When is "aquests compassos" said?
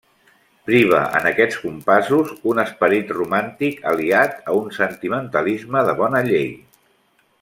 1.31-2.31